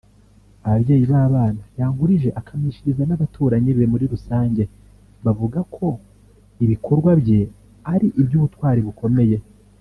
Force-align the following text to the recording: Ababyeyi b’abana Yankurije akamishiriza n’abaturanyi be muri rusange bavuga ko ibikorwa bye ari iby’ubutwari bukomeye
Ababyeyi 0.65 1.03
b’abana 1.11 1.61
Yankurije 1.79 2.29
akamishiriza 2.39 3.03
n’abaturanyi 3.05 3.71
be 3.77 3.85
muri 3.91 4.05
rusange 4.13 4.63
bavuga 5.25 5.59
ko 5.75 5.87
ibikorwa 6.63 7.11
bye 7.21 7.39
ari 7.93 8.07
iby’ubutwari 8.21 8.81
bukomeye 8.87 9.37